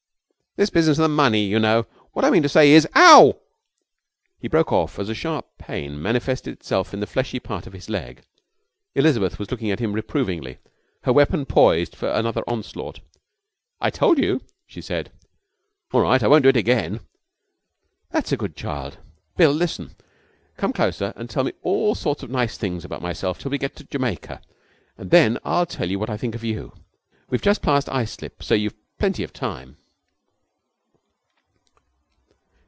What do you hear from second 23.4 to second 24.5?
we get to Jamaica,